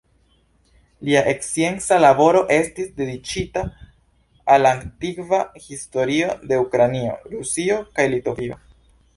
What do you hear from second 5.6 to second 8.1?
historio de Ukraino, Rusio kaj